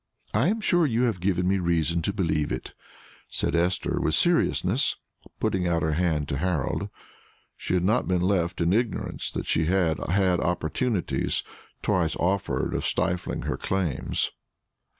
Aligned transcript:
"I 0.33 0.47
am 0.47 0.61
sure 0.61 0.87
you 0.87 1.03
have 1.03 1.19
given 1.19 1.47
me 1.47 1.59
reason 1.59 2.01
to 2.01 2.11
believe 2.11 2.51
it," 2.51 2.73
said 3.29 3.55
Esther, 3.55 3.99
with 4.01 4.15
seriousness, 4.15 4.95
putting 5.39 5.67
out 5.67 5.83
her 5.83 5.91
hand 5.91 6.27
to 6.29 6.37
Harold. 6.39 6.89
She 7.55 7.75
had 7.75 7.83
not 7.83 8.07
been 8.07 8.23
left 8.23 8.61
in 8.61 8.73
ignorance 8.73 9.29
that 9.29 9.47
he 9.47 9.65
had 9.65 9.99
had 10.09 10.39
opportunities 10.39 11.43
twice 11.83 12.15
offered 12.15 12.73
of 12.73 12.83
stifling 12.83 13.43
her 13.43 13.57
claims. 13.57 14.31